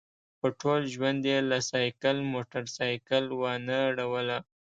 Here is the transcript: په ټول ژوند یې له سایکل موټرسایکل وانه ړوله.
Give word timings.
په 0.39 0.47
ټول 0.59 0.81
ژوند 0.93 1.21
یې 1.31 1.37
له 1.49 1.57
سایکل 1.69 2.17
موټرسایکل 2.33 3.23
وانه 3.41 3.79
ړوله. 3.97 4.37